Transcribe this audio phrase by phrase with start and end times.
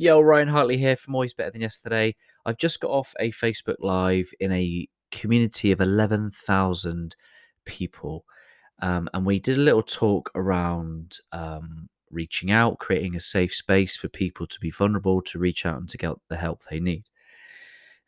[0.00, 2.14] Yo, Ryan Hartley here from Always Better Than Yesterday.
[2.46, 7.16] I've just got off a Facebook Live in a community of 11,000
[7.64, 8.24] people.
[8.80, 13.96] Um, and we did a little talk around um, reaching out, creating a safe space
[13.96, 17.02] for people to be vulnerable, to reach out and to get the help they need.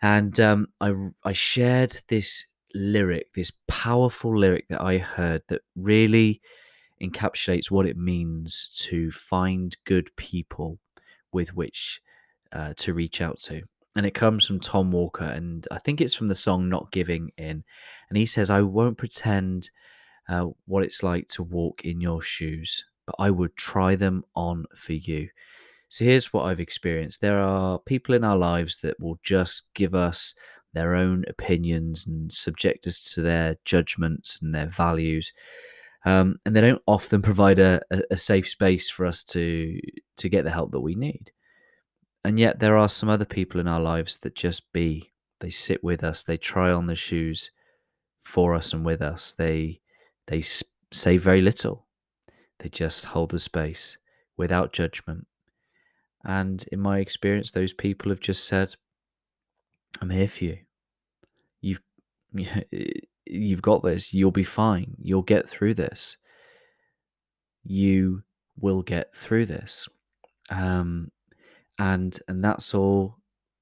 [0.01, 0.95] And um, I,
[1.25, 6.41] I shared this lyric, this powerful lyric that I heard that really
[7.03, 10.79] encapsulates what it means to find good people
[11.33, 12.01] with which
[12.53, 13.63] uh, to reach out to.
[13.97, 17.31] And it comes from Tom Walker, and I think it's from the song Not Giving
[17.37, 17.65] In.
[18.09, 19.71] And he says, I won't pretend
[20.29, 24.67] uh, what it's like to walk in your shoes, but I would try them on
[24.77, 25.29] for you.
[25.89, 29.93] So here's what I've experienced there are people in our lives that will just give
[29.93, 30.35] us
[30.73, 35.33] their own opinions and subject us to their judgments and their values.
[36.05, 39.79] Um, and they don't often provide a, a, safe space for us to
[40.17, 41.31] to get the help that we need.
[42.25, 45.13] And yet there are some other people in our lives that just be.
[45.41, 46.25] They sit with us.
[46.25, 47.51] They try on the shoes
[48.25, 49.35] for us and with us.
[49.35, 49.81] They
[50.27, 50.43] they
[50.93, 51.87] say very little.
[52.59, 53.97] They just hold the space
[54.37, 55.27] without judgment.
[56.25, 58.77] And in my experience, those people have just said,
[60.01, 60.59] "I'm here for you.
[61.63, 61.81] You've
[63.33, 64.13] you've got this.
[64.13, 64.97] You'll be fine.
[65.01, 66.17] You'll get through this.
[67.65, 68.23] You
[68.57, 69.89] will get through this.
[70.51, 71.11] Um,
[71.79, 73.17] and and that's all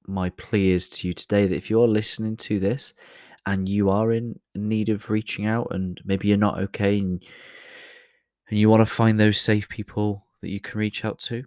[0.07, 1.47] my plea is to you today.
[1.47, 2.95] That if you're listening to this
[3.47, 7.23] and you are in need of reaching out, and maybe you're not okay, and
[8.49, 11.45] and you want to find those safe people that you can reach out to,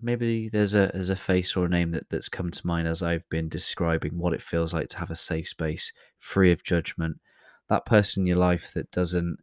[0.00, 3.02] maybe there's a there's a face or a name that, that's come to mind as
[3.02, 7.20] I've been describing what it feels like to have a safe space, free of judgment.
[7.68, 9.38] That person in your life that doesn't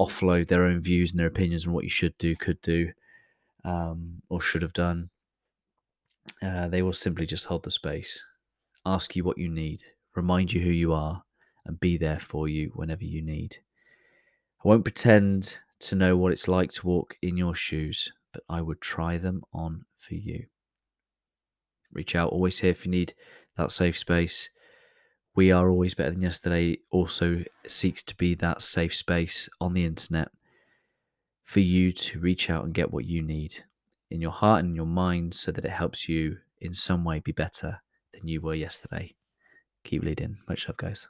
[0.00, 2.92] offload their own views and their opinions on what you should do, could do,
[3.64, 5.10] um, or should have done.
[6.42, 8.22] Uh, they will simply just hold the space,
[8.84, 9.82] ask you what you need,
[10.14, 11.22] remind you who you are,
[11.66, 13.58] and be there for you whenever you need.
[14.64, 18.60] I won't pretend to know what it's like to walk in your shoes but I
[18.60, 20.46] would try them on for you.
[21.92, 23.14] Reach out, always here if you need
[23.56, 24.48] that safe space.
[25.34, 29.84] We are always better than yesterday, also seeks to be that safe space on the
[29.84, 30.30] internet
[31.44, 33.64] for you to reach out and get what you need
[34.10, 37.32] in your heart and your mind so that it helps you in some way be
[37.32, 37.80] better
[38.12, 39.14] than you were yesterday.
[39.84, 40.38] Keep leading.
[40.48, 41.06] Much love, guys.